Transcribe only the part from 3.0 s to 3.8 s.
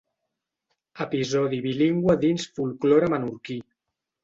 Menorquí.